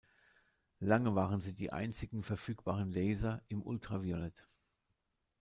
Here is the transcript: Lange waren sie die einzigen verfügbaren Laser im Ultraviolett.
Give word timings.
Lange 0.79 1.13
waren 1.13 1.41
sie 1.41 1.53
die 1.53 1.71
einzigen 1.71 2.23
verfügbaren 2.23 2.89
Laser 2.89 3.39
im 3.49 3.61
Ultraviolett. 3.61 4.47